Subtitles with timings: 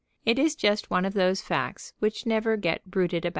[0.25, 3.29] It is just one of those facts which never get bruited about.